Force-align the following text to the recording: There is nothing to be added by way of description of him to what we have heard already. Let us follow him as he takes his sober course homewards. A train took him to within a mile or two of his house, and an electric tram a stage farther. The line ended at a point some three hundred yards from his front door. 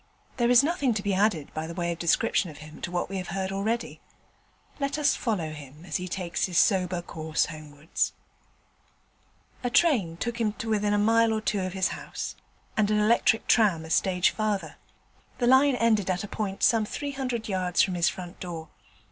There 0.37 0.49
is 0.49 0.63
nothing 0.63 0.95
to 0.95 1.03
be 1.03 1.13
added 1.13 1.53
by 1.53 1.71
way 1.71 1.91
of 1.91 1.99
description 1.99 2.49
of 2.49 2.57
him 2.57 2.81
to 2.81 2.89
what 2.89 3.07
we 3.07 3.17
have 3.17 3.27
heard 3.27 3.51
already. 3.51 4.01
Let 4.79 4.97
us 4.97 5.15
follow 5.15 5.51
him 5.53 5.85
as 5.85 5.97
he 5.97 6.07
takes 6.07 6.45
his 6.47 6.57
sober 6.57 7.03
course 7.03 7.45
homewards. 7.53 8.13
A 9.63 9.69
train 9.69 10.17
took 10.17 10.41
him 10.41 10.53
to 10.53 10.67
within 10.69 10.95
a 10.95 10.97
mile 10.97 11.31
or 11.31 11.39
two 11.39 11.61
of 11.61 11.73
his 11.73 11.89
house, 11.89 12.35
and 12.75 12.89
an 12.89 12.97
electric 12.97 13.45
tram 13.45 13.85
a 13.85 13.91
stage 13.91 14.31
farther. 14.31 14.77
The 15.37 15.45
line 15.45 15.75
ended 15.75 16.09
at 16.09 16.23
a 16.23 16.27
point 16.27 16.63
some 16.63 16.83
three 16.83 17.11
hundred 17.11 17.47
yards 17.47 17.83
from 17.83 17.93
his 17.93 18.09
front 18.09 18.39
door. 18.39 18.69